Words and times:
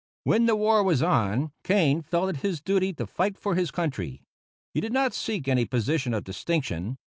When 0.23 0.47
the 0.47 0.55
war 0.55 0.81
was 0.81 1.03
on, 1.03 1.51
Kane 1.63 2.01
felt 2.01 2.31
it 2.31 2.37
his 2.41 2.59
duty 2.59 2.91
to 2.93 3.05
fight 3.05 3.37
for 3.37 3.53
his 3.53 3.69
country. 3.69 4.23
He 4.73 4.81
did 4.81 4.93
not 4.93 5.13
seek 5.13 5.47
any 5.47 5.65
position 5.67 6.11
of 6.15 6.23
distinction. 6.23 6.97